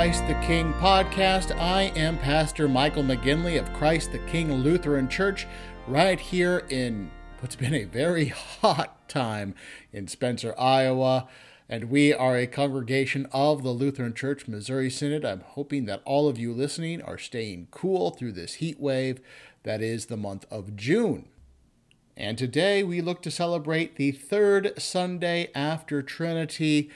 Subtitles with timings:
[0.00, 1.54] Christ the King podcast.
[1.60, 5.46] I am Pastor Michael McGinley of Christ the King Lutheran Church,
[5.86, 7.10] right here in
[7.40, 8.24] what's been a very
[8.62, 9.54] hot time
[9.92, 11.28] in Spencer, Iowa.
[11.68, 15.26] And we are a congregation of the Lutheran Church Missouri Synod.
[15.26, 19.20] I'm hoping that all of you listening are staying cool through this heat wave
[19.64, 21.28] that is the month of June.
[22.16, 26.88] And today we look to celebrate the third Sunday after Trinity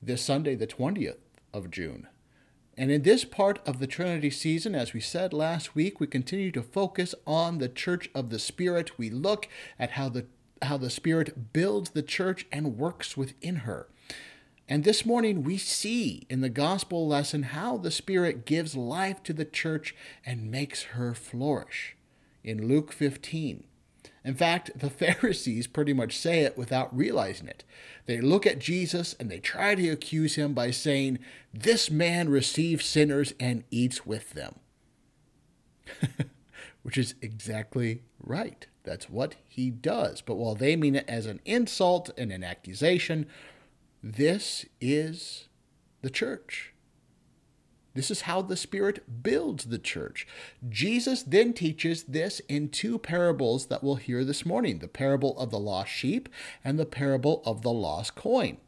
[0.00, 1.18] this Sunday, the 20th
[1.52, 2.06] of June.
[2.80, 6.50] And in this part of the Trinity season, as we said last week, we continue
[6.52, 8.98] to focus on the Church of the Spirit.
[8.98, 10.24] We look at how the
[10.62, 13.88] how the Spirit builds the church and works within her.
[14.66, 19.34] And this morning we see in the gospel lesson how the Spirit gives life to
[19.34, 21.96] the church and makes her flourish.
[22.42, 23.64] In Luke 15,
[24.24, 27.64] in fact, the Pharisees pretty much say it without realizing it.
[28.06, 31.18] They look at Jesus and they try to accuse him by saying,
[31.52, 34.56] This man receives sinners and eats with them.
[36.82, 38.66] Which is exactly right.
[38.84, 40.22] That's what he does.
[40.22, 43.26] But while they mean it as an insult and an accusation,
[44.02, 45.48] this is
[46.00, 46.72] the church.
[47.94, 50.26] This is how the Spirit builds the church.
[50.68, 55.50] Jesus then teaches this in two parables that we'll hear this morning the parable of
[55.50, 56.28] the lost sheep
[56.64, 58.58] and the parable of the lost coin.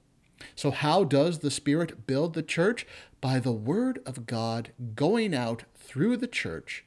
[0.57, 2.87] So, how does the Spirit build the church?
[3.21, 6.85] By the Word of God going out through the church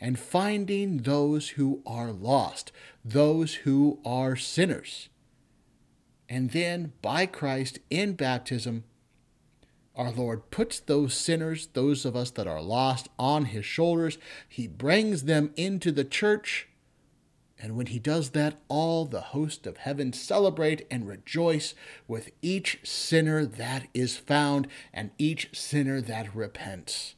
[0.00, 2.72] and finding those who are lost,
[3.04, 5.08] those who are sinners.
[6.28, 8.84] And then by Christ in baptism,
[9.96, 14.18] our Lord puts those sinners, those of us that are lost, on his shoulders.
[14.48, 16.68] He brings them into the church.
[17.58, 21.74] And when he does that, all the host of heaven celebrate and rejoice
[22.06, 27.14] with each sinner that is found and each sinner that repents.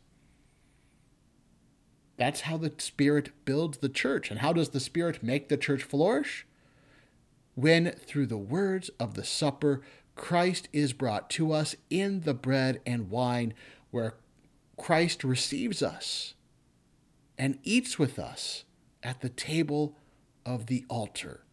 [2.16, 4.30] That's how the Spirit builds the church.
[4.30, 6.46] And how does the Spirit make the church flourish?
[7.54, 9.80] When, through the words of the supper,
[10.18, 13.54] Christ is brought to us in the bread and wine,
[13.90, 14.16] where
[14.76, 16.34] Christ receives us
[17.38, 18.64] and eats with us
[19.02, 19.96] at the table
[20.44, 21.44] of the altar.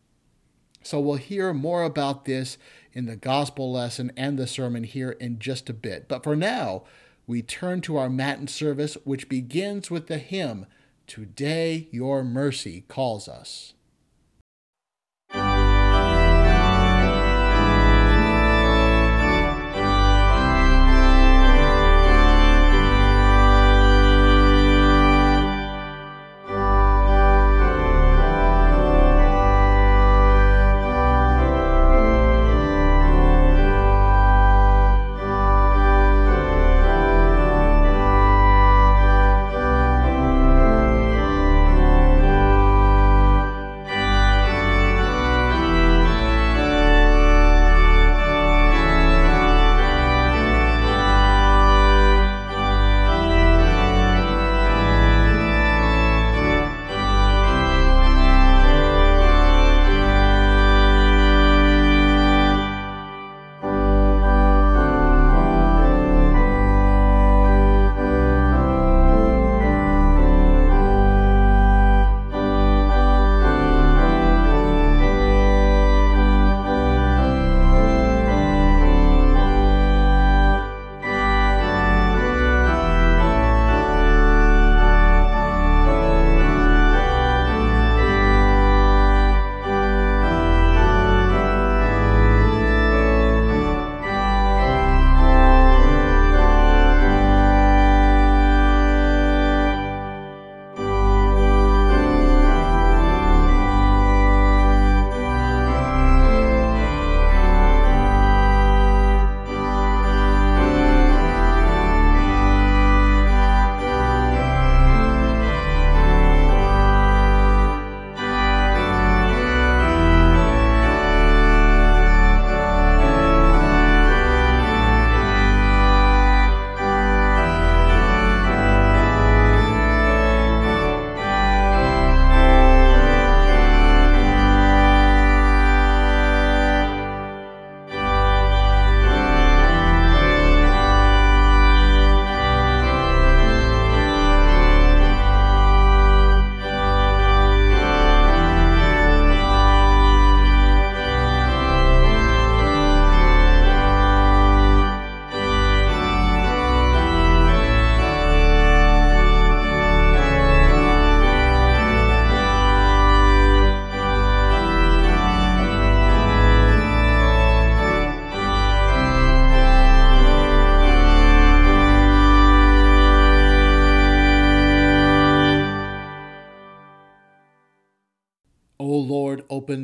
[0.82, 2.58] So we'll hear more about this
[2.92, 6.08] in the gospel lesson and the sermon here in just a bit.
[6.08, 6.84] But for now,
[7.28, 10.66] we turn to our Matin service, which begins with the hymn,
[11.08, 13.75] Today Your Mercy Calls Us.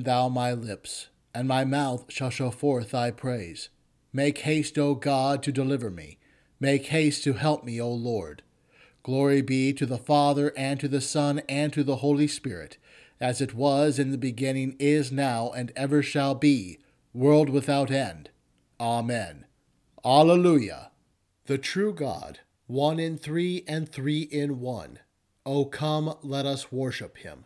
[0.04, 3.70] Thou my lips, and my mouth shall show forth thy praise.
[4.14, 6.18] Make haste, O God, to deliver me.
[6.60, 8.44] Make haste to help me, O Lord.
[9.04, 12.78] Glory be to the Father, and to the Son, and to the Holy Spirit,
[13.20, 16.80] as it was in the beginning, is now, and ever shall be,
[17.14, 18.30] world without end.
[18.80, 19.46] Amen.
[20.04, 20.92] Alleluia.
[21.46, 25.00] The true God, one in three and three in one.
[25.46, 27.46] O come, let us worship him.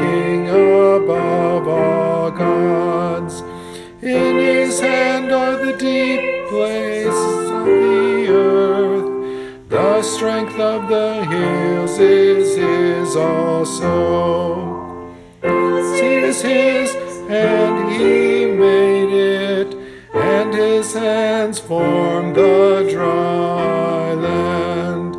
[4.81, 9.69] His are the deep places of the earth.
[9.69, 15.11] The strength of the hills is his also.
[15.43, 16.95] Sea is his,
[17.29, 19.75] and he made it,
[20.15, 25.15] and his hands formed the dry land.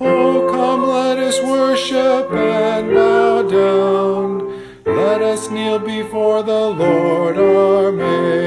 [0.00, 4.26] Oh, come, let us worship and bow down.
[4.84, 8.45] Let us kneel before the Lord our Maker.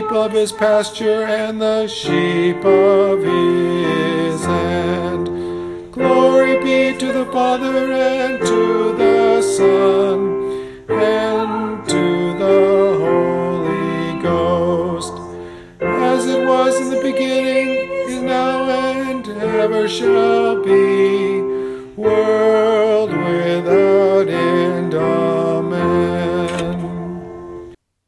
[0.00, 5.26] People of his pasture and the sheep of his hand.
[5.90, 10.18] Glory be to the Father and to the Son
[10.90, 15.14] and to the Holy Ghost,
[15.80, 17.68] as it was in the beginning,
[18.10, 21.40] is now, and ever shall be,
[21.96, 24.94] world without end.
[24.94, 26.34] Amen.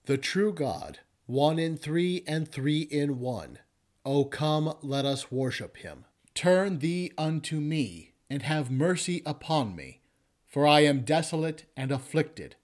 [0.05, 0.99] The true God,
[1.29, 3.59] one in three and three in one.
[4.03, 6.07] O come, let us worship him.
[6.35, 10.01] Turn thee unto me, and have mercy upon me,
[10.47, 12.57] for I am desolate and afflicted.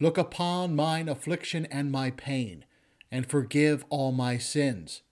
[0.00, 2.64] Look upon mine affliction and my pain,
[3.12, 5.02] and forgive all my sins.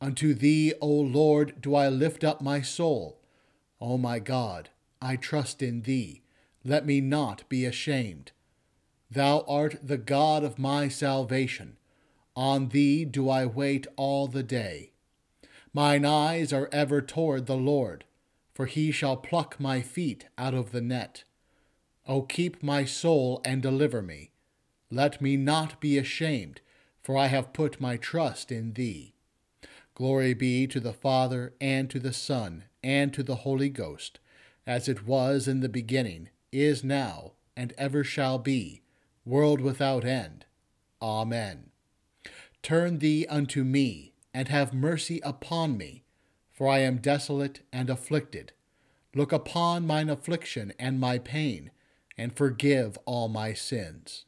[0.00, 3.20] Unto thee, O Lord, do I lift up my soul.
[3.82, 4.70] O my God,
[5.02, 6.22] I trust in thee.
[6.64, 8.32] Let me not be ashamed.
[9.10, 11.76] Thou art the God of my salvation.
[12.36, 14.92] On thee do I wait all the day.
[15.72, 18.04] Mine eyes are ever toward the Lord,
[18.54, 21.24] for he shall pluck my feet out of the net.
[22.06, 24.30] O keep my soul and deliver me.
[24.90, 26.60] Let me not be ashamed,
[27.02, 29.14] for I have put my trust in thee.
[29.94, 34.18] Glory be to the Father, and to the Son, and to the Holy Ghost,
[34.66, 38.82] as it was in the beginning, is now, and ever shall be,
[39.24, 40.46] world without end.
[41.00, 41.69] Amen.
[42.62, 46.04] Turn thee unto me, and have mercy upon me,
[46.50, 48.52] for I am desolate and afflicted.
[49.14, 51.70] Look upon mine affliction and my pain,
[52.16, 54.24] and forgive all my sins.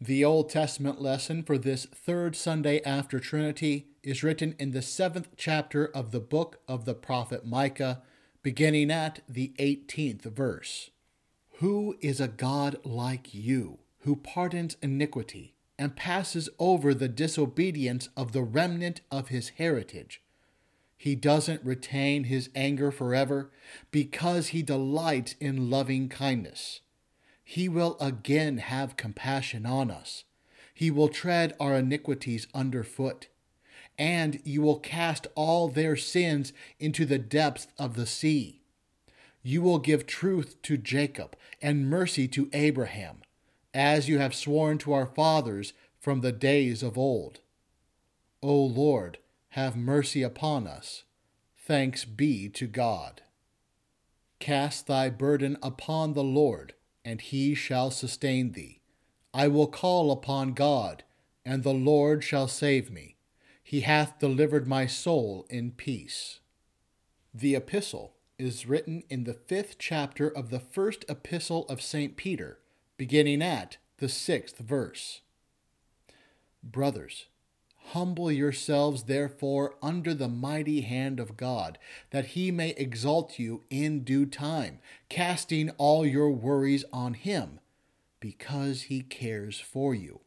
[0.00, 5.28] The Old Testament lesson for this third Sunday after Trinity is written in the seventh
[5.36, 8.02] chapter of the book of the prophet Micah,
[8.42, 10.90] beginning at the 18th verse.
[11.58, 18.32] Who is a God like you, who pardons iniquity and passes over the disobedience of
[18.32, 20.22] the remnant of his heritage?
[20.96, 23.50] He doesn't retain his anger forever
[23.90, 26.80] because he delights in loving kindness.
[27.44, 30.24] He will again have compassion on us.
[30.72, 33.28] He will tread our iniquities underfoot,
[33.98, 38.60] and you will cast all their sins into the depths of the sea.
[39.42, 43.18] You will give truth to Jacob and mercy to Abraham,
[43.76, 47.40] as you have sworn to our fathers from the days of old.
[48.42, 49.18] O Lord,
[49.50, 51.04] have mercy upon us.
[51.58, 53.20] Thanks be to God.
[54.40, 56.72] Cast thy burden upon the Lord,
[57.04, 58.80] and he shall sustain thee.
[59.34, 61.04] I will call upon God,
[61.44, 63.16] and the Lord shall save me.
[63.62, 66.40] He hath delivered my soul in peace.
[67.34, 72.16] The epistle is written in the fifth chapter of the first epistle of St.
[72.16, 72.58] Peter,
[72.96, 75.20] beginning at the sixth verse.
[76.62, 77.26] Brothers,
[77.90, 81.78] humble yourselves therefore under the mighty hand of God,
[82.10, 87.60] that he may exalt you in due time, casting all your worries on him,
[88.20, 90.20] because he cares for you.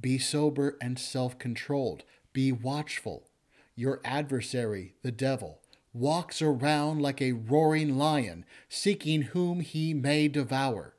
[0.00, 3.28] Be sober and self controlled, be watchful.
[3.76, 5.60] Your adversary, the devil,
[5.92, 10.93] walks around like a roaring lion, seeking whom he may devour.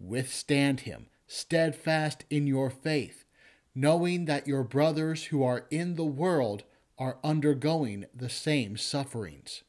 [0.00, 3.26] Withstand him, steadfast in your faith,
[3.74, 6.64] knowing that your brothers who are in the world
[6.98, 9.62] are undergoing the same sufferings.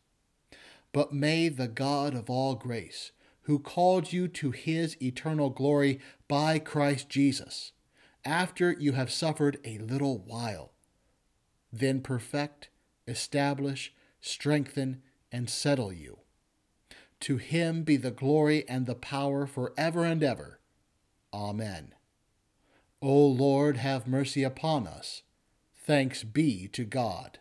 [0.93, 3.11] But may the God of all grace,
[3.41, 7.73] who called you to his eternal glory by Christ Jesus,
[8.23, 10.71] after you have suffered a little while,
[11.73, 12.69] then perfect,
[13.07, 16.19] establish, strengthen, and settle you.
[17.21, 20.59] To him be the glory and the power forever and ever.
[21.33, 21.93] Amen.
[23.01, 25.23] O Lord, have mercy upon us.
[25.75, 27.39] Thanks be to God.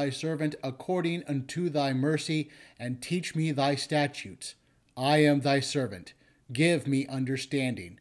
[0.00, 4.54] Thy servant according unto thy mercy, and teach me thy statutes.
[4.96, 6.14] I am thy servant.
[6.50, 8.00] Give me understanding,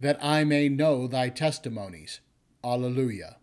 [0.00, 2.18] that I may know thy testimonies.
[2.64, 3.36] Alleluia.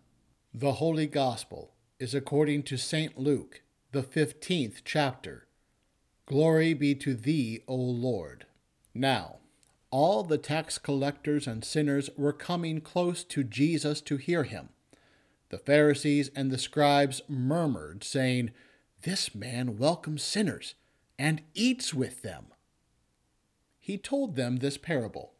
[0.52, 3.18] The Holy Gospel is according to St.
[3.18, 5.46] Luke, the fifteenth chapter.
[6.26, 8.44] Glory be to thee, O Lord.
[8.92, 9.36] Now,
[9.90, 14.68] all the tax collectors and sinners were coming close to Jesus to hear him.
[15.54, 18.50] The Pharisees and the scribes murmured, saying,
[19.02, 20.74] This man welcomes sinners
[21.16, 22.46] and eats with them.
[23.78, 25.34] He told them this parable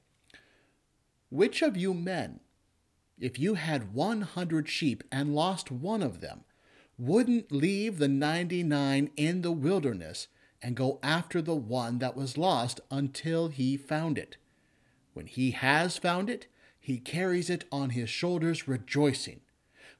[1.30, 2.38] Which of you men,
[3.18, 6.44] if you had one hundred sheep and lost one of them,
[6.97, 10.28] wouldn't leave the ninety nine in the wilderness
[10.62, 14.37] and go after the one that was lost until he found it?
[15.12, 16.47] When he has found it,
[16.78, 19.40] he carries it on his shoulders, rejoicing.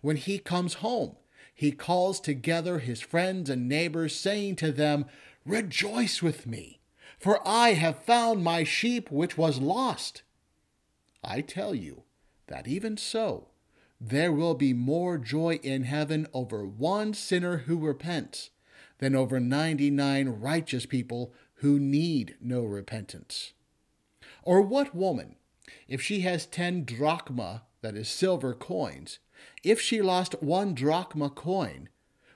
[0.04, 1.16] When he comes home,
[1.54, 5.06] he calls together his friends and neighbors, saying to them,
[5.46, 6.83] Rejoice with me,
[7.18, 10.22] for I have found my sheep which was lost.
[11.24, 12.02] I tell you
[12.48, 13.48] that even so,
[13.98, 18.50] there will be more joy in heaven over one sinner who repents
[18.98, 23.55] than over 99 righteous people who need no repentance.
[24.42, 25.37] Or what woman,
[25.88, 29.18] if she has 10 drachma, that is silver coins,
[29.64, 31.88] if she lost one drachma coin,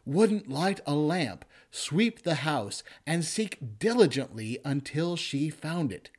[0.05, 6.11] wouldn't light a lamp, sweep the house, and seek diligently until she found it.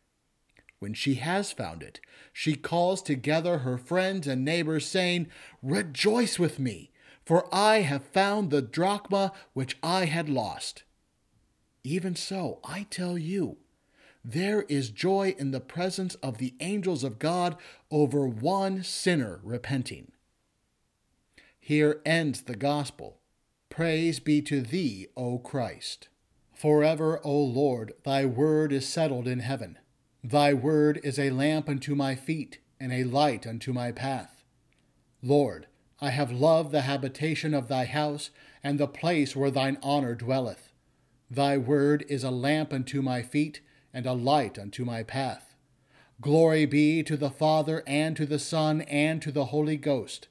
[0.78, 2.00] When she has found it,
[2.32, 5.28] she calls together her friends and neighbors, saying,
[5.64, 6.92] Rejoice with me,
[7.26, 10.84] for I have found the drachma which I had lost.
[11.84, 13.58] Even so, I tell you,
[14.24, 17.58] there is joy in the presence of the angels of God
[17.90, 20.12] over one sinner repenting.
[21.70, 23.20] Here ends the gospel.
[23.70, 26.10] Praise be to thee, O Christ.
[26.52, 29.78] Forever, O Lord, thy word is settled in heaven.
[30.24, 34.44] Thy word is a lamp unto my feet and a light unto my path.
[35.22, 35.68] Lord,
[36.02, 38.32] I have loved the habitation of thy house
[38.64, 40.74] and the place where thine honor dwelleth.
[41.30, 43.62] Thy word is a lamp unto my feet
[43.94, 45.54] and a light unto my path.
[46.20, 50.30] Glory be to the Father and to the Son and to the Holy Ghost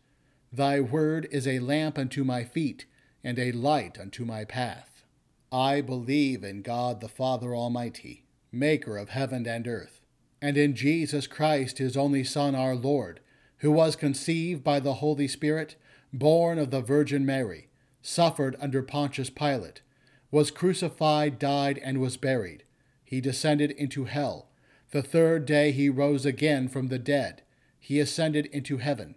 [0.52, 2.86] Thy word is a lamp unto my feet,
[3.22, 5.04] and a light unto my path.
[5.52, 10.00] I believe in God the Father Almighty, maker of heaven and earth,
[10.40, 13.20] and in Jesus Christ, his only Son, our Lord,
[13.58, 15.76] who was conceived by the Holy Spirit,
[16.12, 17.68] born of the Virgin Mary,
[18.00, 19.82] suffered under Pontius Pilate,
[20.30, 22.64] was crucified, died, and was buried.
[23.04, 24.48] He descended into hell.
[24.92, 27.42] The third day he rose again from the dead.
[27.78, 29.16] He ascended into heaven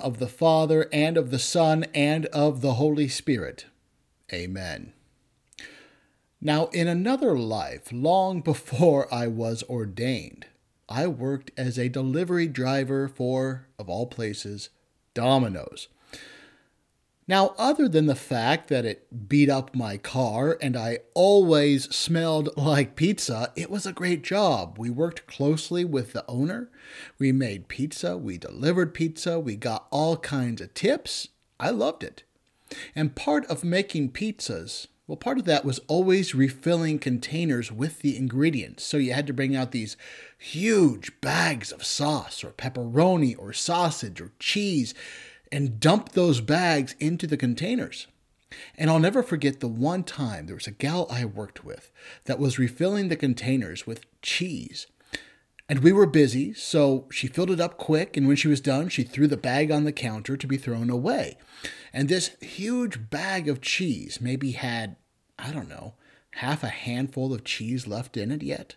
[0.00, 3.66] Of the Father, and of the Son, and of the Holy Spirit.
[4.32, 4.92] Amen.
[6.40, 10.46] Now, in another life, long before I was ordained,
[10.88, 14.70] I worked as a delivery driver for, of all places,
[15.14, 15.88] Domino's.
[17.30, 22.48] Now, other than the fact that it beat up my car and I always smelled
[22.56, 24.78] like pizza, it was a great job.
[24.78, 26.70] We worked closely with the owner.
[27.18, 31.28] We made pizza, we delivered pizza, we got all kinds of tips.
[31.58, 32.22] I loved it.
[32.94, 38.16] And part of making pizzas, well, part of that was always refilling containers with the
[38.16, 38.84] ingredients.
[38.84, 39.96] So you had to bring out these
[40.38, 44.94] huge bags of sauce or pepperoni or sausage or cheese
[45.50, 48.06] and dump those bags into the containers.
[48.76, 51.90] And I'll never forget the one time there was a gal I worked with
[52.24, 54.86] that was refilling the containers with cheese.
[55.70, 58.88] And we were busy, so she filled it up quick, and when she was done,
[58.88, 61.38] she threw the bag on the counter to be thrown away.
[61.92, 64.96] And this huge bag of cheese maybe had,
[65.38, 65.94] I don't know,
[66.32, 68.74] half a handful of cheese left in it yet.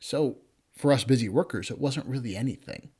[0.00, 0.38] So,
[0.76, 2.90] for us busy workers, it wasn't really anything.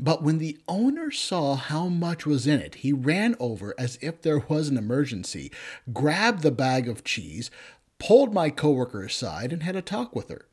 [0.00, 4.22] But when the owner saw how much was in it, he ran over as if
[4.22, 5.52] there was an emergency,
[5.92, 7.52] grabbed the bag of cheese,
[8.00, 10.48] pulled my coworker aside, and had a talk with her.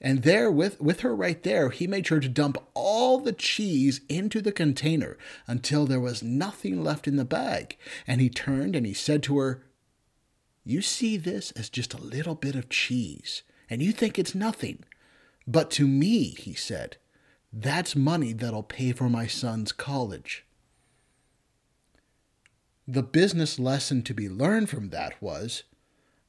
[0.00, 4.00] And there, with, with her right there, he made sure to dump all the cheese
[4.08, 7.76] into the container until there was nothing left in the bag.
[8.06, 9.62] And he turned and he said to her,
[10.64, 14.84] You see this as just a little bit of cheese, and you think it's nothing.
[15.46, 16.96] But to me, he said,
[17.52, 20.44] that's money that'll pay for my son's college.
[22.86, 25.64] The business lesson to be learned from that was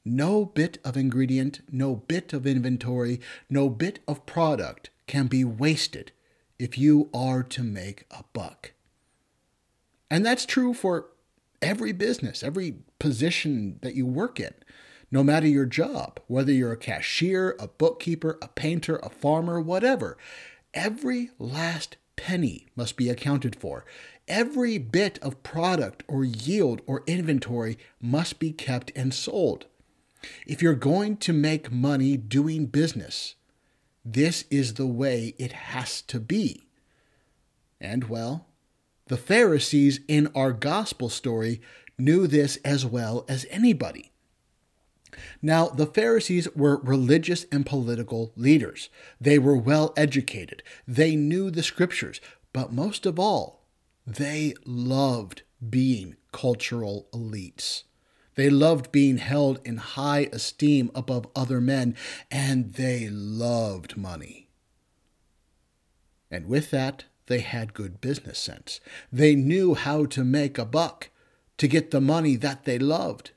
[0.04, 6.12] no bit of ingredient, no bit of inventory, no bit of product can be wasted
[6.58, 8.72] if you are to make a buck.
[10.10, 11.06] And that's true for
[11.60, 14.52] every business, every position that you work in,
[15.10, 20.18] no matter your job, whether you're a cashier, a bookkeeper, a painter, a farmer, whatever.
[20.74, 23.84] Every last penny must be accounted for.
[24.28, 29.66] Every bit of product or yield or inventory must be kept and sold.
[30.46, 33.34] If you're going to make money doing business,
[34.04, 36.62] this is the way it has to be.
[37.80, 38.46] And well,
[39.06, 41.60] the Pharisees in our gospel story
[41.98, 44.12] knew this as well as anybody.
[45.42, 48.88] Now, the Pharisees were religious and political leaders.
[49.20, 50.62] They were well educated.
[50.86, 52.20] They knew the scriptures.
[52.52, 53.62] But most of all,
[54.06, 57.84] they loved being cultural elites.
[58.34, 61.96] They loved being held in high esteem above other men,
[62.30, 64.48] and they loved money.
[66.30, 68.80] And with that, they had good business sense.
[69.12, 71.10] They knew how to make a buck
[71.58, 73.32] to get the money that they loved.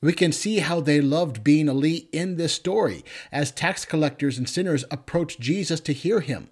[0.00, 4.48] We can see how they loved being elite in this story as tax collectors and
[4.48, 6.50] sinners approached Jesus to hear him.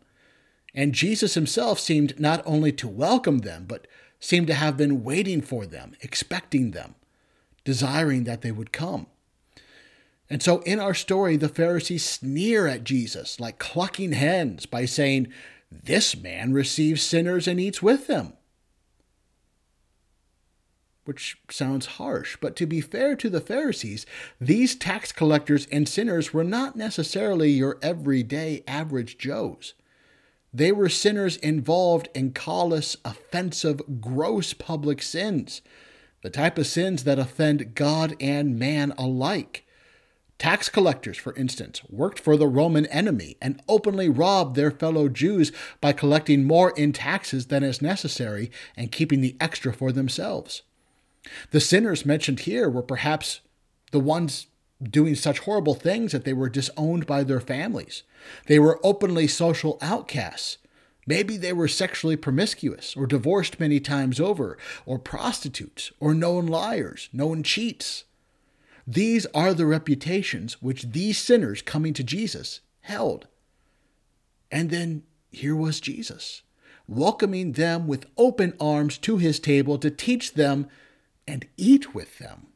[0.75, 3.87] And Jesus himself seemed not only to welcome them, but
[4.21, 6.95] seemed to have been waiting for them, expecting them,
[7.65, 9.07] desiring that they would come.
[10.31, 15.29] And so in our story, the Pharisees sneer at Jesus like clucking hens by saying,
[15.71, 18.35] This man receives sinners and eats with them
[21.05, 24.07] which sounds harsh, but to be fair to the Pharisees,
[24.41, 29.75] these tax collectors and sinners were not necessarily your everyday average Joes.
[30.55, 35.61] They were sinners involved in callous, offensive, gross public sins,
[36.23, 39.67] the type of sins that offend God and man alike.
[40.39, 45.53] Tax collectors, for instance, worked for the Roman enemy and openly robbed their fellow Jews
[45.81, 50.63] by collecting more in taxes than is necessary and keeping the extra for themselves.
[51.53, 53.41] The sinners mentioned here were perhaps
[53.93, 54.49] the ones
[54.83, 58.03] doing such horrible things that they were disowned by their families.
[58.47, 60.59] They were openly social outcasts.
[61.07, 67.09] Maybe they were sexually promiscuous or divorced many times over, or prostitutes, or known liars,
[67.13, 68.05] known cheats.
[68.87, 73.27] These are the reputations which these sinners coming to Jesus held.
[74.51, 76.43] And then here was Jesus,
[76.87, 80.69] welcoming them with open arms to his table to teach them
[81.27, 82.49] and eat with them.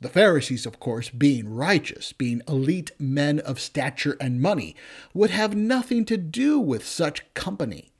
[0.00, 4.74] The Pharisees, of course, being righteous, being elite men of stature and money,
[5.12, 7.92] would have nothing to do with such company.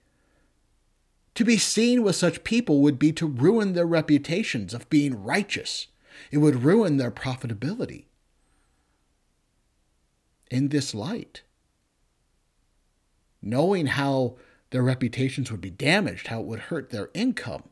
[1.34, 5.88] To be seen with such people would be to ruin their reputations of being righteous.
[6.30, 8.06] It would ruin their profitability.
[10.50, 11.42] In this light,
[13.40, 14.36] knowing how
[14.70, 17.69] their reputations would be damaged, how it would hurt their income.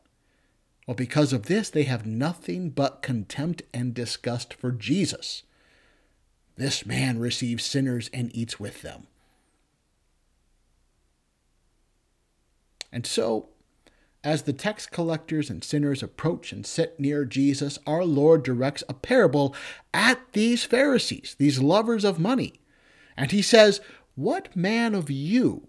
[0.89, 5.43] Well, because of this, they have nothing but contempt and disgust for Jesus.
[6.57, 9.05] This man receives sinners and eats with them.
[12.91, 13.49] And so,
[14.23, 18.95] as the tax collectors and sinners approach and sit near Jesus, our Lord directs a
[18.95, 19.53] parable
[19.93, 22.53] at these Pharisees, these lovers of money.
[23.15, 23.79] And he says,
[24.15, 25.68] What man of you,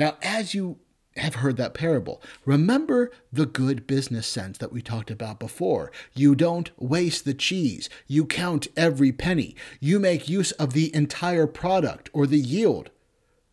[0.00, 0.78] Now, as you
[1.16, 5.92] have heard that parable, remember the good business sense that we talked about before.
[6.14, 11.46] You don't waste the cheese, you count every penny, you make use of the entire
[11.46, 12.88] product or the yield.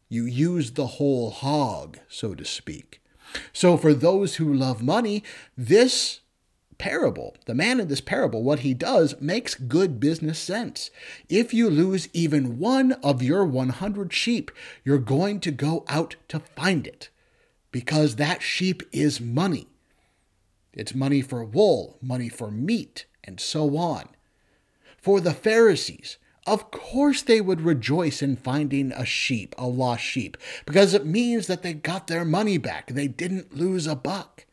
[0.08, 3.02] You use the whole hog, so to speak.
[3.52, 5.26] So, for those who love money,
[5.58, 6.22] this
[6.78, 10.90] parable, the man in this parable, what he does makes good business sense.
[11.30, 14.52] If you lose even one of your 100 sheep,
[14.84, 17.10] you're going to go out to find it
[17.72, 19.68] because that sheep is money.
[20.74, 24.10] It's money for wool, money for meat, and so on.
[24.98, 30.38] For the Pharisees, of course they would rejoice in finding a sheep, a lost sheep,
[30.66, 32.88] because it means that they got their money back.
[32.88, 34.46] They didn't lose a buck.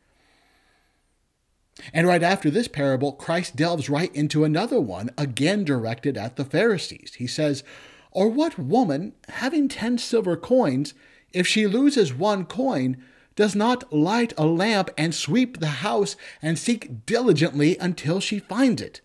[1.93, 6.45] And right after this parable, Christ delves right into another one, again directed at the
[6.45, 7.15] Pharisees.
[7.17, 7.63] He says,
[8.11, 10.93] Or what woman, having ten silver coins,
[11.33, 13.03] if she loses one coin,
[13.35, 18.81] does not light a lamp and sweep the house and seek diligently until she finds
[18.81, 19.01] it?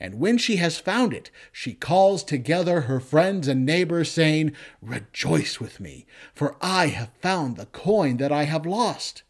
[0.00, 4.52] And when she has found it, she calls together her friends and neighbors, saying,
[4.82, 9.22] Rejoice with me, for I have found the coin that I have lost.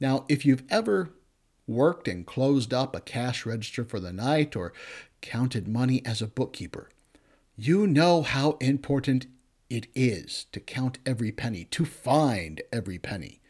[0.00, 1.10] Now, if you've ever
[1.66, 4.72] worked and closed up a cash register for the night or
[5.20, 6.88] counted money as a bookkeeper,
[7.56, 9.26] you know how important
[9.68, 13.40] it is to count every penny, to find every penny.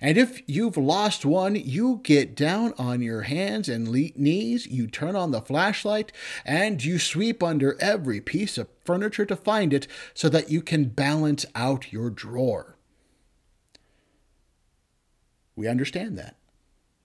[0.00, 5.16] And if you've lost one, you get down on your hands and knees, you turn
[5.16, 6.12] on the flashlight,
[6.44, 10.86] and you sweep under every piece of furniture to find it so that you can
[10.86, 12.73] balance out your drawer.
[15.56, 16.36] We understand that.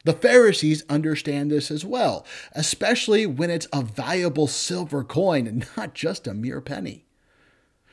[0.06, 5.94] The Pharisees understand this as well, especially when it's a valuable silver coin and not
[5.94, 7.06] just a mere penny.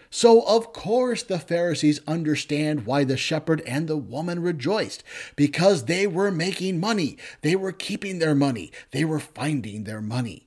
[0.08, 5.02] So, of course, the Pharisees understand why the shepherd and the woman rejoiced,
[5.34, 7.18] because they were making money.
[7.42, 8.70] They were keeping their money.
[8.92, 10.46] They were finding their money.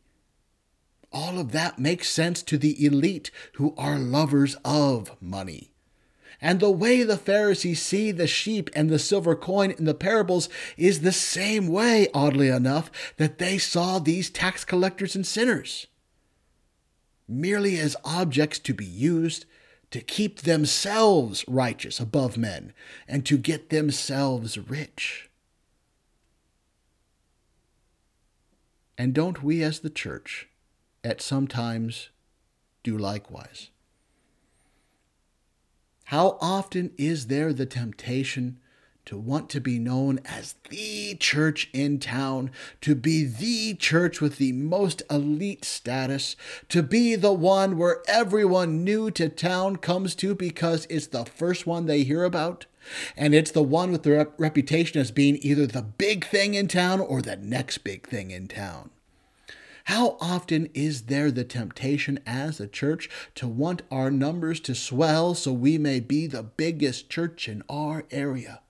[1.11, 5.71] All of that makes sense to the elite who are lovers of money.
[6.41, 10.47] And the way the Pharisees see the sheep and the silver coin in the parables
[10.77, 15.87] is the same way, oddly enough, that they saw these tax collectors and sinners
[17.29, 19.45] merely as objects to be used
[19.91, 22.73] to keep themselves righteous above men
[23.07, 25.29] and to get themselves rich.
[28.97, 30.49] And don't we as the church
[31.03, 32.09] at some times
[32.83, 33.69] do likewise?
[36.09, 38.57] How often is there the temptation
[39.05, 42.49] to want to be known as the church in town,
[42.81, 46.35] to be the church with the most elite status,
[46.69, 51.67] to be the one where everyone new to town comes to because it's the first
[51.67, 52.65] one they hear about?
[53.15, 56.67] And it's the one with the rep- reputation as being either the big thing in
[56.67, 58.89] town or the next big thing in town.
[59.89, 65.33] How often is there the temptation as a church to want our numbers to swell
[65.33, 68.61] so we may be the biggest church in our area?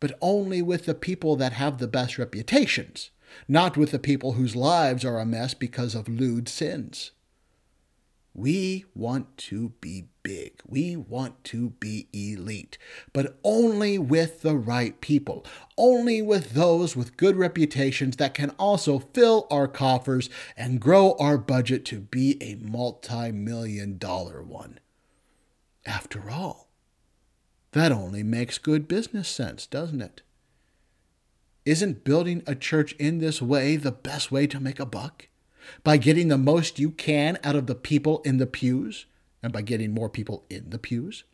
[0.00, 3.12] But only with the people that have the best reputations,
[3.48, 7.12] not with the people whose lives are a mess because of lewd sins.
[8.34, 10.60] We want to be big.
[10.66, 12.78] We want to be elite,
[13.12, 15.46] but only with the right people,
[15.78, 21.38] only with those with good reputations that can also fill our coffers and grow our
[21.38, 24.80] budget to be a multi million dollar one.
[25.86, 26.70] After all,
[27.70, 30.22] that only makes good business sense, doesn't it?
[31.64, 35.28] Isn't building a church in this way the best way to make a buck?
[35.82, 39.06] By getting the most you can out of the people in the pews
[39.42, 41.24] and by getting more people in the pews.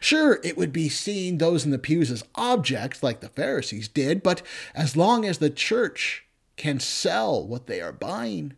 [0.00, 4.22] Sure, it would be seeing those in the pews as objects like the Pharisees did,
[4.22, 4.42] but
[4.74, 6.24] as long as the church
[6.56, 8.54] can sell what they are buying,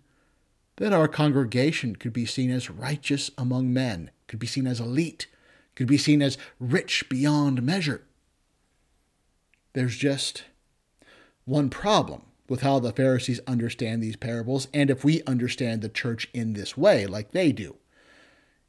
[0.77, 5.27] then our congregation could be seen as righteous among men, could be seen as elite,
[5.75, 8.03] could be seen as rich beyond measure.
[9.73, 10.45] There's just
[11.45, 16.29] one problem with how the Pharisees understand these parables, and if we understand the church
[16.33, 17.77] in this way, like they do.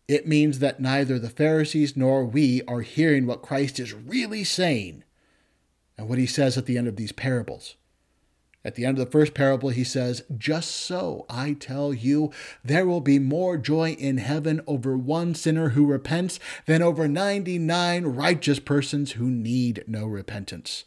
[0.07, 5.03] It means that neither the Pharisees nor we are hearing what Christ is really saying
[5.97, 7.75] and what he says at the end of these parables.
[8.63, 12.31] At the end of the first parable, he says, Just so I tell you,
[12.65, 18.05] there will be more joy in heaven over one sinner who repents than over 99
[18.07, 20.83] righteous persons who need no repentance.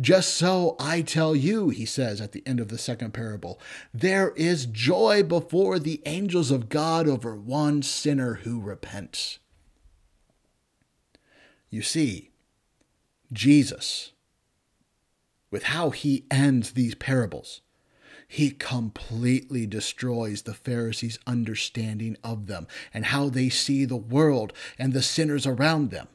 [0.00, 3.60] Just so I tell you, he says at the end of the second parable,
[3.92, 9.38] there is joy before the angels of God over one sinner who repents.
[11.70, 12.30] You see,
[13.32, 14.12] Jesus,
[15.50, 17.60] with how he ends these parables,
[18.26, 24.92] he completely destroys the Pharisees' understanding of them and how they see the world and
[24.92, 26.08] the sinners around them.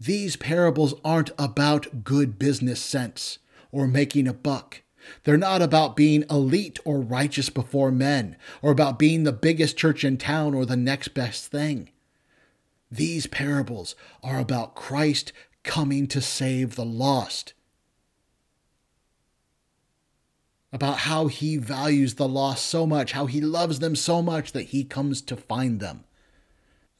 [0.00, 3.38] These parables aren't about good business sense
[3.72, 4.82] or making a buck.
[5.24, 10.04] They're not about being elite or righteous before men, or about being the biggest church
[10.04, 11.90] in town or the next best thing.
[12.90, 15.32] These parables are about Christ
[15.62, 17.54] coming to save the lost,
[20.72, 24.68] about how he values the lost so much, how he loves them so much that
[24.68, 26.04] he comes to find them.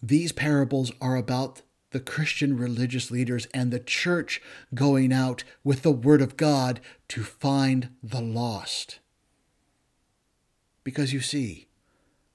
[0.02, 4.42] These parables are about the Christian religious leaders and the church
[4.74, 8.98] going out with the Word of God to find the lost.
[10.84, 11.68] Because you see,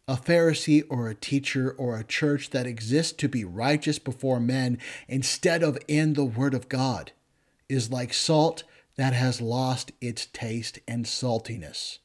[0.07, 4.77] a Pharisee or a teacher or a church that exists to be righteous before men
[5.07, 7.11] instead of in the Word of God
[7.69, 8.63] is like salt
[8.95, 11.99] that has lost its taste and saltiness.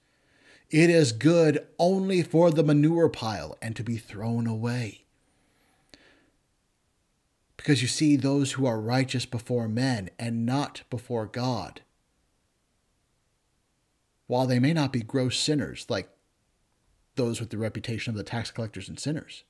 [0.71, 5.05] It is good only for the manure pile and to be thrown away.
[7.69, 11.83] Because you see, those who are righteous before men and not before God,
[14.27, 16.09] while they may not be gross sinners like
[17.17, 19.45] those with the reputation of the tax collectors and sinners,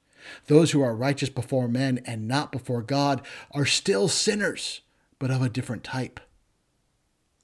[0.49, 4.81] those who are righteous before men and not before God are still sinners,
[5.21, 6.19] but of a different type.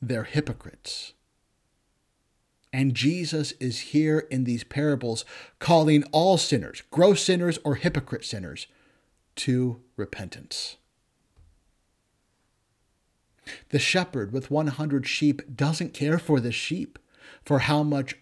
[0.03, 1.13] They're hypocrites.
[2.73, 5.25] And Jesus is here in these parables
[5.61, 8.67] calling all sinners, gross sinners or hypocrite sinners,
[9.37, 10.77] to repentance.
[13.71, 16.99] The shepherd with 100 sheep doesn't care for the sheep,
[17.45, 18.17] for how much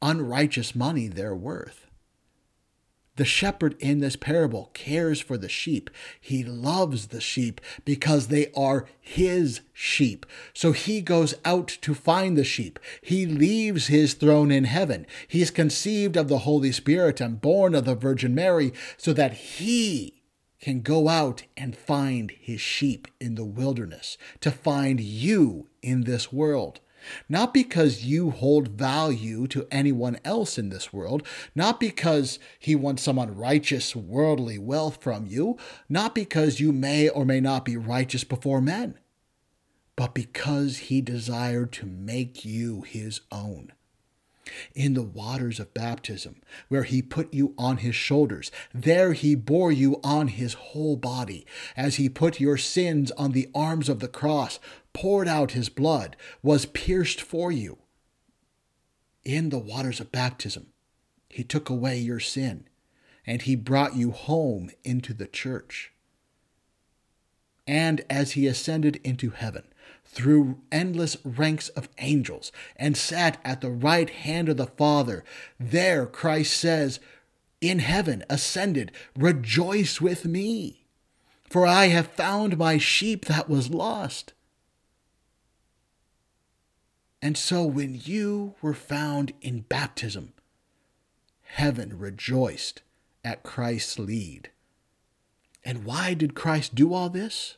[0.00, 1.86] unrighteous money they're worth.
[3.16, 5.90] The shepherd in this parable cares for the sheep.
[6.18, 10.24] He loves the sheep because they are his sheep.
[10.54, 12.78] So he goes out to find the sheep.
[13.02, 15.06] He leaves his throne in heaven.
[15.28, 19.34] He is conceived of the Holy Spirit and born of the Virgin Mary so that
[19.34, 20.21] he
[20.62, 26.32] can go out and find his sheep in the wilderness, to find you in this
[26.32, 26.80] world.
[27.28, 33.02] Not because you hold value to anyone else in this world, not because he wants
[33.02, 35.58] some unrighteous worldly wealth from you,
[35.88, 39.00] not because you may or may not be righteous before men,
[39.96, 43.72] but because he desired to make you his own
[44.74, 46.36] in the waters of baptism,
[46.68, 48.50] where he put you on his shoulders.
[48.74, 53.48] There he bore you on his whole body, as he put your sins on the
[53.54, 54.58] arms of the cross,
[54.92, 57.78] poured out his blood, was pierced for you.
[59.24, 60.68] In the waters of baptism,
[61.28, 62.68] he took away your sin,
[63.26, 65.92] and he brought you home into the church.
[67.66, 69.64] And as he ascended into heaven,
[70.12, 75.24] through endless ranks of angels and sat at the right hand of the Father.
[75.58, 77.00] There, Christ says,
[77.60, 80.84] in heaven, ascended, rejoice with me,
[81.48, 84.32] for I have found my sheep that was lost.
[87.22, 90.32] And so, when you were found in baptism,
[91.42, 92.82] heaven rejoiced
[93.24, 94.50] at Christ's lead.
[95.64, 97.56] And why did Christ do all this?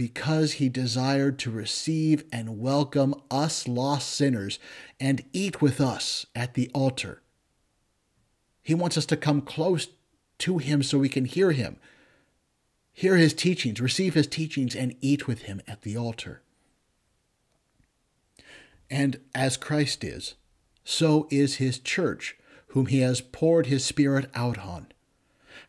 [0.00, 4.58] Because he desired to receive and welcome us lost sinners
[4.98, 7.20] and eat with us at the altar.
[8.62, 9.88] He wants us to come close
[10.38, 11.76] to him so we can hear him,
[12.94, 16.40] hear his teachings, receive his teachings, and eat with him at the altar.
[18.88, 20.34] And as Christ is,
[20.82, 22.38] so is his church,
[22.68, 24.86] whom he has poured his Spirit out on.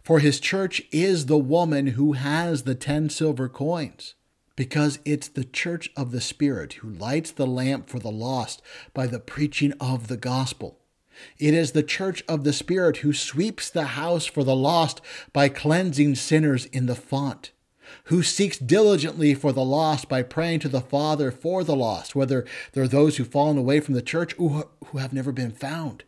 [0.02, 4.16] For his church is the woman who has the ten silver coins,
[4.62, 8.62] because it's the church of the Spirit who lights the lamp for the lost
[8.94, 10.78] by the preaching of the gospel.
[11.40, 15.02] It is the church of the Spirit who sweeps the house for the lost
[15.34, 17.50] by cleansing sinners in the font,
[18.04, 22.46] who seeks diligently for the lost by praying to the Father for the lost, whether
[22.74, 26.04] they're those who've fallen away from the church or who have never been found.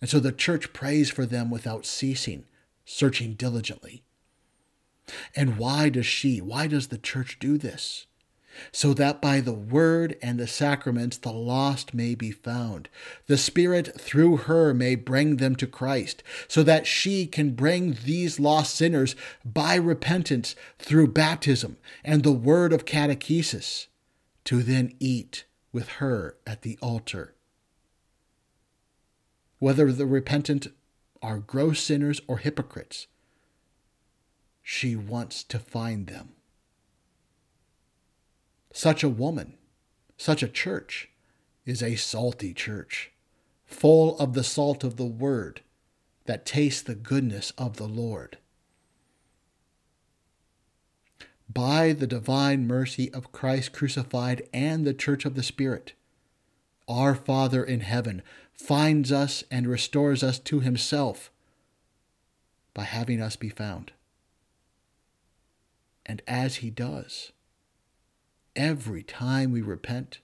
[0.00, 2.46] And so the church prays for them without ceasing,
[2.86, 4.04] searching diligently.
[5.36, 8.06] And why does she, why does the church do this?
[8.72, 12.88] so that by the word and the sacraments the lost may be found.
[13.26, 18.40] The Spirit through her may bring them to Christ, so that she can bring these
[18.40, 23.86] lost sinners by repentance through baptism and the word of catechesis
[24.44, 27.34] to then eat with her at the altar.
[29.58, 30.68] Whether the repentant
[31.22, 33.06] are gross sinners or hypocrites,
[34.64, 36.30] she wants to find them
[38.74, 39.54] such a woman,
[40.16, 41.08] such a church,
[41.64, 43.12] is a salty church,
[43.64, 45.60] full of the salt of the word
[46.24, 48.36] that tastes the goodness of the Lord.
[51.48, 55.92] By the divine mercy of Christ crucified and the church of the Spirit,
[56.88, 61.30] our Father in heaven finds us and restores us to himself
[62.74, 63.92] by having us be found.
[66.06, 67.32] And as he does,
[68.54, 70.20] every time we repent,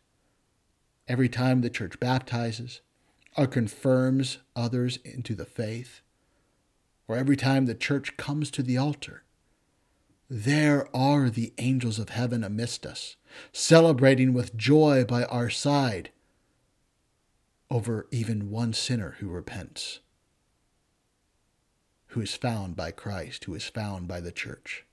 [1.09, 2.81] every time the church baptizes
[3.37, 6.01] or confirms others into the faith,
[7.09, 9.25] or every time the church comes to the altar,
[10.29, 13.17] there are the angels of heaven amidst us,
[13.53, 16.11] celebrating with joy by our side
[17.71, 20.01] over even one sinner who repents,
[22.09, 24.85] who is found by Christ, who is found by the church.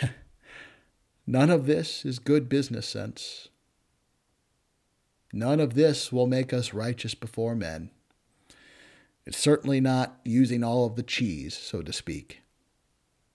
[1.26, 3.48] None of this is good business sense.
[5.32, 7.90] None of this will make us righteous before men.
[9.24, 12.42] It's certainly not using all of the cheese, so to speak.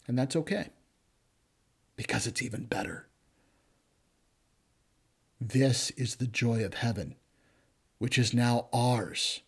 [0.08, 0.70] And that's okay,
[1.95, 3.08] because it's even better.
[5.39, 7.16] This is the joy of heaven,
[7.99, 9.41] which is now ours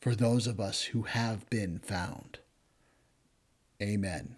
[0.00, 2.38] for those of us who have been found.
[3.82, 4.36] Amen.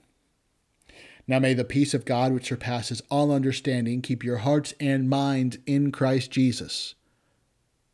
[1.27, 5.59] Now may the peace of God, which surpasses all understanding, keep your hearts and minds
[5.67, 6.95] in Christ Jesus.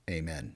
[0.09, 0.55] Amen.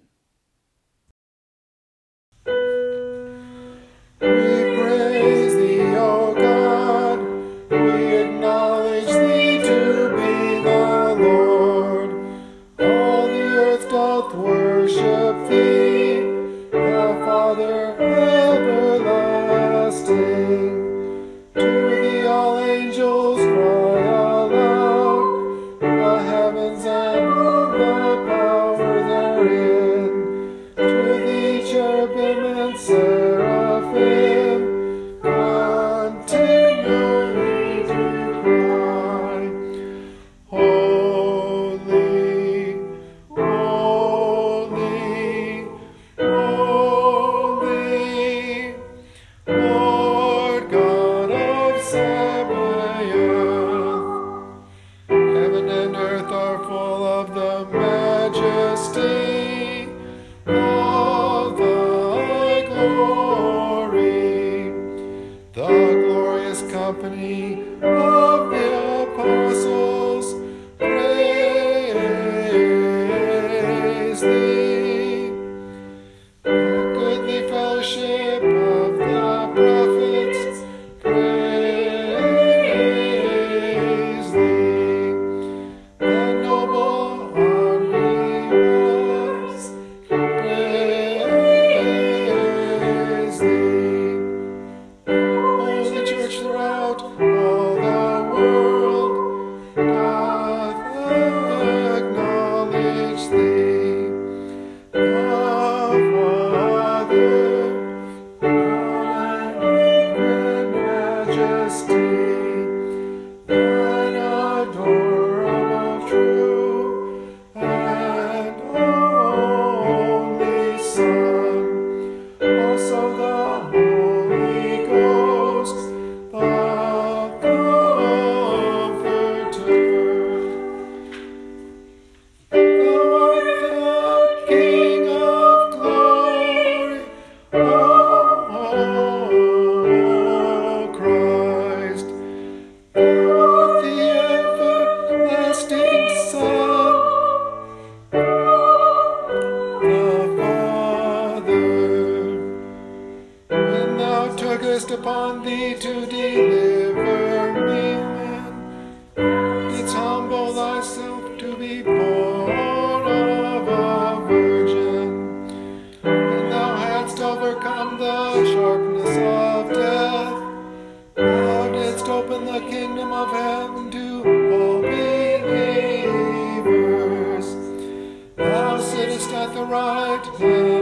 [179.54, 180.81] the right hand.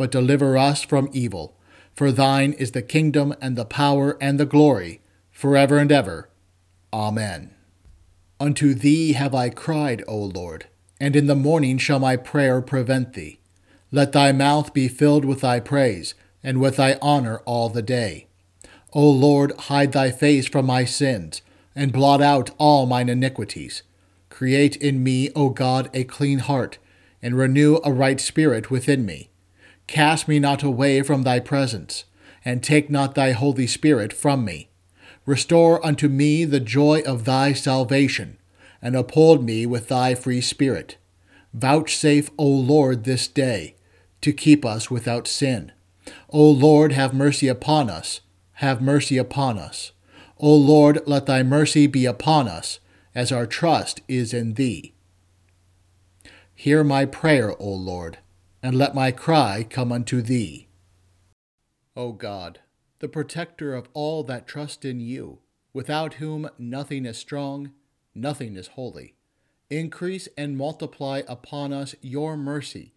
[0.00, 1.54] but deliver us from evil.
[1.92, 6.30] For thine is the kingdom and the power and the glory, forever and ever.
[6.90, 7.50] Amen.
[8.40, 13.12] Unto thee have I cried, O Lord, and in the morning shall my prayer prevent
[13.12, 13.40] thee.
[13.92, 18.26] Let thy mouth be filled with thy praise, and with thy honor all the day.
[18.94, 21.42] O Lord, hide thy face from my sins,
[21.76, 23.82] and blot out all mine iniquities.
[24.30, 26.78] Create in me, O God, a clean heart
[27.22, 29.29] and renew a right spirit within me.
[29.90, 32.04] Cast me not away from thy presence,
[32.44, 34.68] and take not thy Holy Spirit from me.
[35.26, 38.38] Restore unto me the joy of thy salvation,
[38.80, 40.96] and uphold me with thy free spirit.
[41.52, 43.74] Vouchsafe, O Lord, this day,
[44.20, 45.72] to keep us without sin.
[46.28, 48.20] O Lord, have mercy upon us,
[48.54, 49.90] have mercy upon us.
[50.38, 52.78] O Lord, let thy mercy be upon us,
[53.12, 54.92] as our trust is in thee.
[56.54, 58.18] Hear my prayer, O Lord,
[58.62, 60.68] and let my cry come unto thee.
[61.96, 62.60] O God,
[62.98, 65.38] the protector of all that trust in you,
[65.72, 67.72] without whom nothing is strong,
[68.14, 69.14] nothing is holy,
[69.70, 72.92] increase and multiply upon us your mercy,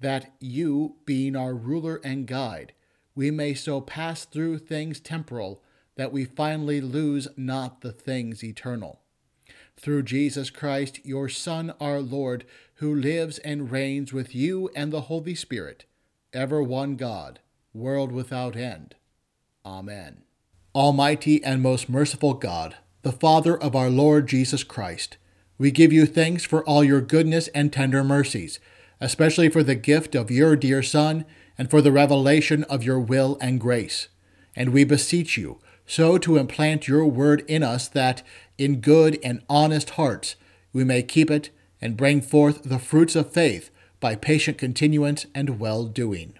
[0.00, 2.72] that you, being our ruler and guide,
[3.14, 5.62] we may so pass through things temporal
[5.96, 9.00] that we finally lose not the things eternal
[9.78, 12.44] through Jesus Christ, your Son, our Lord,
[12.78, 15.84] who lives and reigns with you and the Holy Spirit,
[16.32, 17.40] ever one God,
[17.74, 18.94] world without end.
[19.66, 20.22] Amen.
[20.76, 25.16] Almighty and most merciful God, the Father of our Lord Jesus Christ,
[25.58, 28.60] we give you thanks for all your goodness and tender mercies,
[29.00, 31.24] especially for the gift of your dear Son
[31.56, 34.06] and for the revelation of your will and grace.
[34.54, 38.22] And we beseech you, so to implant your word in us that,
[38.56, 40.36] in good and honest hearts,
[40.72, 41.50] we may keep it
[41.80, 43.70] and bring forth the fruits of faith
[44.00, 46.34] by patient continuance and well doing.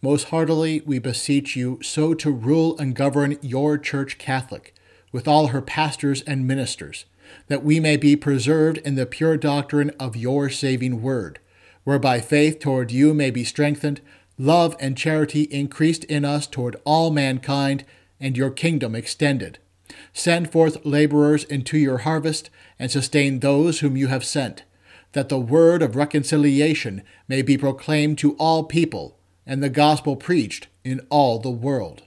[0.00, 4.74] Most heartily we beseech you so to rule and govern your Church Catholic,
[5.12, 7.04] with all her pastors and ministers,
[7.46, 11.38] that we may be preserved in the pure doctrine of your saving word,
[11.84, 14.00] whereby faith toward you may be strengthened,
[14.38, 17.84] love and charity increased in us toward all mankind,
[18.18, 19.58] and your kingdom extended.
[20.12, 24.64] Send forth laborers into your harvest, and sustain those whom you have sent,
[25.12, 30.68] that the word of reconciliation may be proclaimed to all people, and the gospel preached
[30.84, 32.02] in all the world.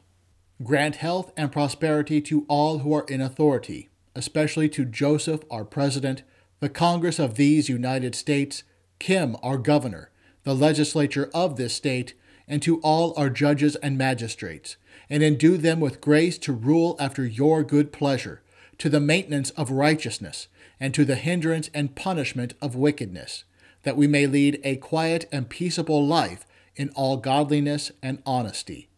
[0.64, 6.24] Grant health and prosperity to all who are in authority, especially to Joseph, our President,
[6.60, 8.64] the Congress of these United States,
[9.00, 10.10] Kim, our Governor,
[10.44, 12.14] the legislature of this state,
[12.48, 14.78] and to all our judges and magistrates
[15.10, 18.42] and endue them with grace to rule after your good pleasure,
[18.78, 20.48] to the maintenance of righteousness,
[20.80, 23.44] and to the hindrance and punishment of wickedness,
[23.84, 26.46] that we may lead a quiet and peaceable life
[26.76, 28.90] in all godliness and honesty.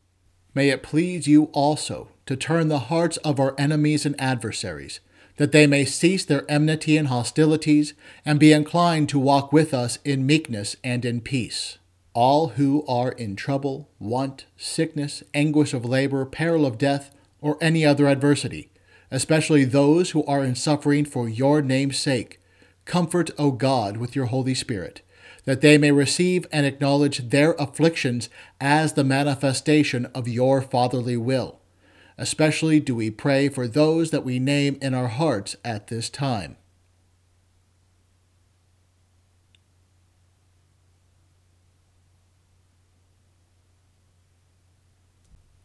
[0.54, 5.00] May it please you also to turn the hearts of our enemies and adversaries,
[5.38, 7.94] that they may cease their enmity and hostilities,
[8.26, 11.78] and be inclined to walk with us in meekness and in peace
[12.18, 17.86] all who are in trouble, want, sickness, anguish of labor, peril of death, or any
[17.86, 18.72] other adversity,
[19.12, 22.42] especially those who are in suffering for your name's sake.
[22.86, 25.04] Comfort, O God, with your Holy Spirit,
[25.46, 31.60] that they may receive and acknowledge their afflictions as the manifestation of your fatherly will.
[32.18, 36.58] Especially do we pray for those that we name in our hearts at this time.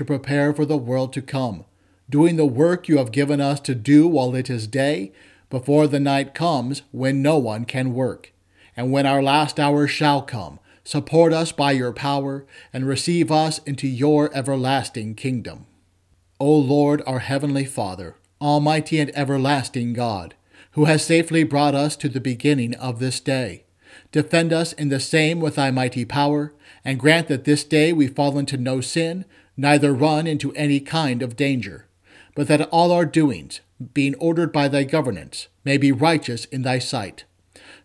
[0.00, 1.62] to prepare for the world to come,
[2.08, 5.12] doing the work you have given us to do while it is day,
[5.50, 8.32] before the night comes when no one can work.
[8.74, 13.58] And when our last hour shall come, support us by your power and receive us
[13.66, 15.66] into your everlasting kingdom.
[16.38, 20.34] O Lord, our heavenly Father, almighty and everlasting God,
[20.70, 23.64] who has safely brought us to the beginning of this day,
[24.12, 26.54] defend us in the same with thy mighty power,
[26.86, 29.26] and grant that this day we fall into no sin,
[29.60, 31.86] neither run into any kind of danger,
[32.34, 33.60] but that all our doings,
[33.92, 37.24] being ordered by thy governance, may be righteous in thy sight.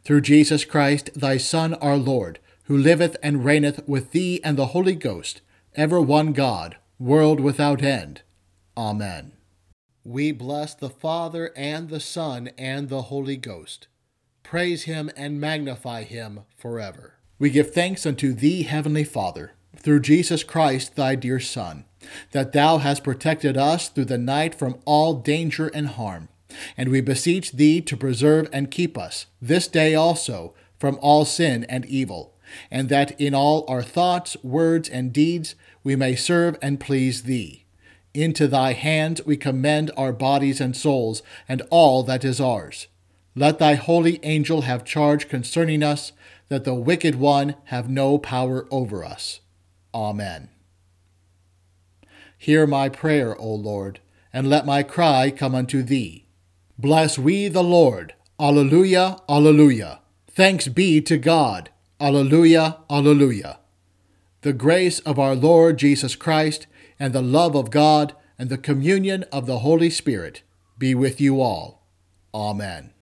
[0.04, 4.68] Through Jesus Christ, thy Son, our Lord, who liveth and reigneth with thee and the
[4.68, 5.42] Holy Ghost,
[5.76, 8.22] ever one God, world without end.
[8.78, 9.34] Amen.
[10.06, 13.88] We bless the Father and the Son and the Holy Ghost.
[14.44, 17.16] Praise him and magnify him forever.
[17.38, 21.86] We give thanks unto thee, Heavenly Father, through Jesus Christ, thy dear Son,
[22.32, 26.30] that thou hast protected us through the night from all danger and harm.
[26.78, 31.66] And we beseech thee to preserve and keep us, this day also, from all sin
[31.66, 32.34] and evil,
[32.70, 37.66] and that in all our thoughts, words, and deeds we may serve and please thee.
[38.14, 42.88] Into thy hands we commend our bodies and souls, and all that is ours.
[43.36, 46.14] Let thy holy angel have charge concerning us,
[46.48, 49.42] that the wicked one have no power over us.
[49.96, 50.50] Amen.
[52.38, 54.02] Hear my prayer, O Lord,
[54.34, 56.26] and let my cry come unto thee.
[56.78, 58.14] Bless we the Lord.
[58.38, 60.02] Alleluia, alleluia.
[60.30, 61.70] Thanks be to God.
[62.02, 63.60] Alleluia, alleluia.
[64.42, 66.68] The grace of our Lord Jesus Christ,
[67.00, 70.42] and the love of God, and the communion of the Holy Spirit
[70.78, 71.88] be with you all.
[72.34, 72.95] Amen.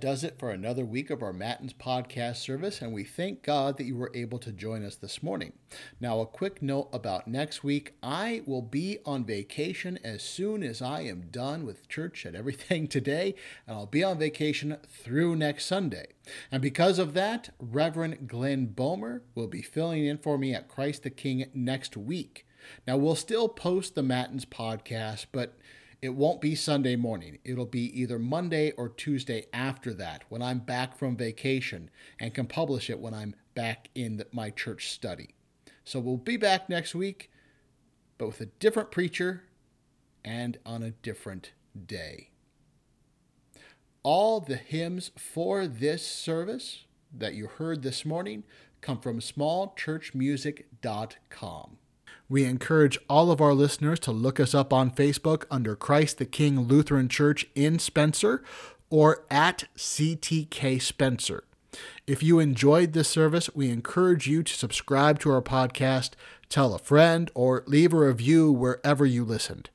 [0.00, 3.84] Does it for another week of our Matins podcast service, and we thank God that
[3.84, 5.54] you were able to join us this morning.
[6.00, 10.80] Now, a quick note about next week I will be on vacation as soon as
[10.80, 13.34] I am done with church and everything today,
[13.66, 16.06] and I'll be on vacation through next Sunday.
[16.52, 21.02] And because of that, Reverend Glenn Bomer will be filling in for me at Christ
[21.02, 22.46] the King next week.
[22.86, 25.57] Now, we'll still post the Matins podcast, but
[26.00, 27.38] it won't be Sunday morning.
[27.44, 31.90] It'll be either Monday or Tuesday after that when I'm back from vacation
[32.20, 35.34] and can publish it when I'm back in my church study.
[35.84, 37.32] So we'll be back next week,
[38.16, 39.42] but with a different preacher
[40.24, 41.52] and on a different
[41.86, 42.30] day.
[44.04, 48.44] All the hymns for this service that you heard this morning
[48.80, 51.78] come from smallchurchmusic.com.
[52.30, 56.26] We encourage all of our listeners to look us up on Facebook under Christ the
[56.26, 58.42] King Lutheran Church in Spencer
[58.90, 61.44] or at CTK Spencer.
[62.06, 66.12] If you enjoyed this service, we encourage you to subscribe to our podcast,
[66.50, 69.70] tell a friend, or leave a review wherever you listened.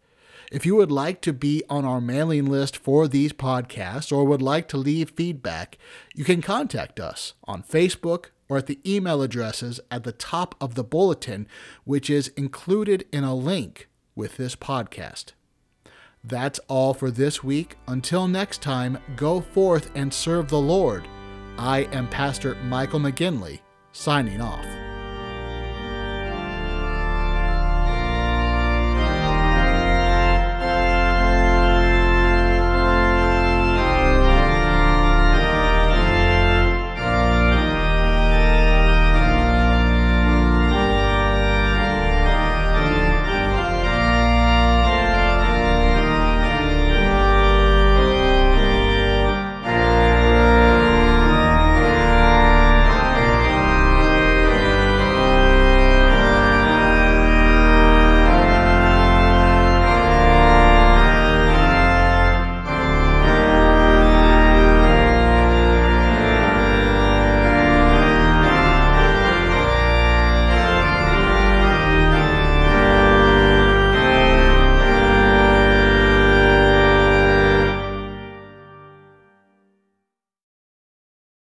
[0.51, 4.43] If you would like to be on our mailing list for these podcasts or would
[4.43, 5.79] like to leave feedback,
[6.13, 10.75] you can contact us on Facebook, or at the email addresses at the top of
[10.75, 11.47] the bulletin,
[11.83, 15.33] which is included in a link with this podcast.
[16.23, 17.77] That's all for this week.
[17.87, 21.07] Until next time, go forth and serve the Lord.
[21.57, 23.59] I am Pastor Michael McGinley,
[23.91, 24.82] signing off.